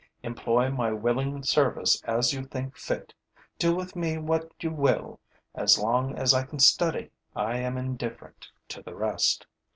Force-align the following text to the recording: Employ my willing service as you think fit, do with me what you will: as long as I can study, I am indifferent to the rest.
Employ 0.23 0.71
my 0.71 0.91
willing 0.91 1.43
service 1.43 2.01
as 2.05 2.33
you 2.33 2.43
think 2.43 2.75
fit, 2.75 3.13
do 3.59 3.75
with 3.75 3.95
me 3.95 4.17
what 4.17 4.51
you 4.59 4.71
will: 4.71 5.19
as 5.53 5.77
long 5.77 6.15
as 6.17 6.33
I 6.33 6.41
can 6.43 6.57
study, 6.57 7.11
I 7.35 7.57
am 7.59 7.77
indifferent 7.77 8.47
to 8.69 8.81
the 8.81 8.95
rest. 8.95 9.45